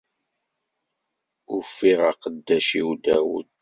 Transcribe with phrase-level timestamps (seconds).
[1.55, 3.49] Ufiɣ aqeddac-iw Dawed.